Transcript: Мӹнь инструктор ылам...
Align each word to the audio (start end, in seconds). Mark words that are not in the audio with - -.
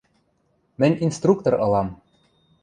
Мӹнь 0.79 0.99
инструктор 1.05 1.53
ылам... 1.65 1.87